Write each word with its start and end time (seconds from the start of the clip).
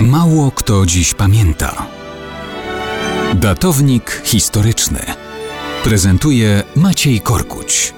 Mało 0.00 0.50
kto 0.50 0.86
dziś 0.86 1.14
pamięta. 1.14 1.86
Datownik 3.34 4.22
historyczny 4.24 4.98
prezentuje 5.84 6.62
Maciej 6.76 7.20
Korkuć. 7.20 7.94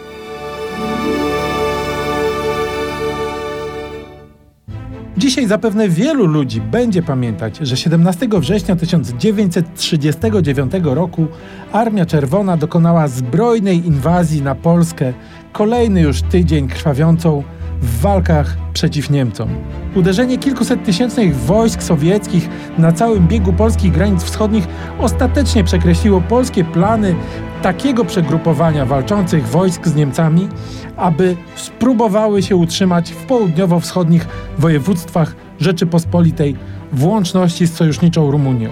Dzisiaj 5.17 5.47
zapewne 5.47 5.89
wielu 5.89 6.27
ludzi 6.27 6.61
będzie 6.61 7.03
pamiętać, 7.03 7.57
że 7.57 7.77
17 7.77 8.29
września 8.33 8.77
1939 8.77 10.73
roku 10.83 11.27
Armia 11.73 12.07
Czerwona 12.07 12.57
dokonała 12.57 13.09
zbrojnej 13.09 13.87
inwazji 13.87 14.43
na 14.43 14.55
Polskę, 14.55 15.13
kolejny 15.53 16.01
już 16.01 16.23
tydzień 16.23 16.69
krwawiącą 16.69 17.43
w 17.83 18.01
walkach 18.01 18.57
przeciw 18.73 19.11
Niemcom. 19.11 19.49
Uderzenie 19.95 20.39
kilkuset 20.39 20.85
tysięcznych 20.85 21.37
wojsk 21.37 21.83
sowieckich 21.83 22.49
na 22.79 22.93
całym 22.93 23.29
biegu 23.29 23.53
polskich 23.53 23.93
granic 23.93 24.23
wschodnich 24.23 24.67
ostatecznie 24.99 25.65
przekreśliło 25.65 26.21
polskie 26.21 26.65
plany 26.65 27.15
takiego 27.63 28.05
przegrupowania 28.05 28.87
walczących 28.87 29.49
wojsk 29.49 29.87
z 29.87 29.95
Niemcami, 29.95 30.49
aby 30.97 31.37
spróbowały 31.57 32.43
się 32.43 32.57
utrzymać 32.57 33.11
w 33.11 33.27
południowo-wschodnich 33.27 34.29
województwach 34.59 35.35
Rzeczypospolitej 35.61 36.57
w 36.93 37.05
łączności 37.05 37.67
z 37.67 37.75
sojuszniczą 37.75 38.31
Rumunią. 38.31 38.71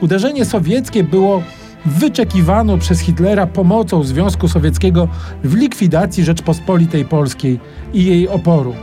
Uderzenie 0.00 0.44
sowieckie 0.44 1.04
było 1.04 1.42
wyczekiwaną 1.86 2.78
przez 2.78 3.00
Hitlera 3.00 3.46
pomocą 3.46 4.02
Związku 4.02 4.48
Sowieckiego 4.48 5.08
w 5.44 5.54
likwidacji 5.54 6.24
Rzeczpospolitej 6.24 7.04
Polskiej 7.04 7.60
i 7.94 8.04
jej 8.04 8.28
oporu. 8.28 8.74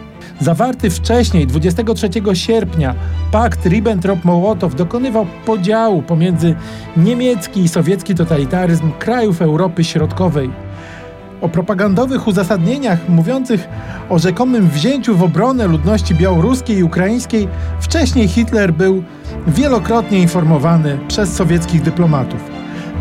Zawarty 0.41 0.89
wcześniej, 0.89 1.47
23 1.47 2.09
sierpnia, 2.33 2.95
pakt 3.31 3.65
Ribbentrop-Mołotow 3.65 4.75
dokonywał 4.75 5.25
podziału 5.45 6.01
pomiędzy 6.01 6.55
niemiecki 6.97 7.59
i 7.59 7.67
sowiecki 7.67 8.15
totalitaryzm 8.15 8.91
krajów 8.91 9.41
Europy 9.41 9.83
Środkowej. 9.83 10.49
O 11.41 11.49
propagandowych 11.49 12.27
uzasadnieniach 12.27 13.09
mówiących 13.09 13.67
o 14.09 14.19
rzekomym 14.19 14.69
wzięciu 14.69 15.17
w 15.17 15.23
obronę 15.23 15.67
ludności 15.67 16.15
białoruskiej 16.15 16.77
i 16.77 16.83
ukraińskiej 16.83 17.47
wcześniej 17.79 18.27
Hitler 18.27 18.73
był 18.73 19.03
wielokrotnie 19.47 20.19
informowany 20.19 20.97
przez 21.07 21.33
sowieckich 21.33 21.81
dyplomatów. 21.81 22.58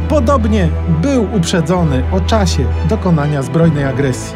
Podobnie 0.09 0.69
był 1.03 1.27
uprzedzony 1.37 2.03
o 2.13 2.21
czasie 2.21 2.65
dokonania 2.89 3.43
zbrojnej 3.43 3.85
agresji. 3.85 4.35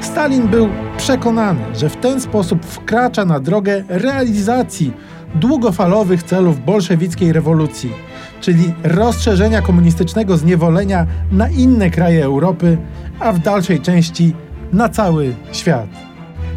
Stalin 0.00 0.48
był 0.48 0.68
przekonany, 0.96 1.60
że 1.74 1.88
w 1.88 1.96
ten 1.96 2.20
sposób 2.20 2.64
wkracza 2.64 3.24
na 3.24 3.40
drogę 3.40 3.84
realizacji 3.88 4.92
długofalowych 5.34 6.22
celów 6.22 6.64
bolszewickiej 6.64 7.32
rewolucji, 7.32 7.92
czyli 8.40 8.72
rozszerzenia 8.84 9.62
komunistycznego 9.62 10.36
zniewolenia 10.36 11.06
na 11.32 11.48
inne 11.48 11.90
kraje 11.90 12.24
Europy, 12.24 12.78
a 13.20 13.32
w 13.32 13.38
dalszej 13.38 13.80
części 13.80 14.34
na 14.72 14.88
cały 14.88 15.34
świat. 15.52 15.88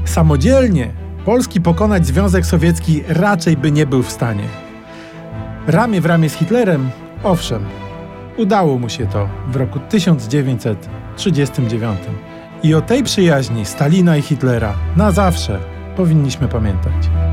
Samodzielnie 0.05 0.91
Polski 1.25 1.61
pokonać 1.61 2.07
Związek 2.07 2.45
Sowiecki 2.45 3.03
raczej 3.07 3.57
by 3.57 3.71
nie 3.71 3.85
był 3.85 4.03
w 4.03 4.11
stanie. 4.11 4.43
Ramię 5.67 6.01
w 6.01 6.05
ramię 6.05 6.29
z 6.29 6.33
Hitlerem, 6.33 6.89
owszem, 7.23 7.65
Udało 8.37 8.79
mu 8.79 8.89
się 8.89 9.07
to 9.07 9.29
w 9.47 9.55
roku 9.55 9.79
1939. 9.79 11.99
I 12.63 12.73
o 12.73 12.81
tej 12.81 13.03
przyjaźni 13.03 13.65
Stalina 13.65 14.17
i 14.17 14.21
Hitlera 14.21 14.73
na 14.95 15.11
zawsze 15.11 15.59
powinniśmy 15.95 16.47
pamiętać. 16.47 17.28